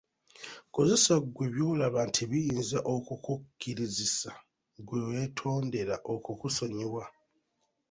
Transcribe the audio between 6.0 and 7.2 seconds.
okukusonyiwa.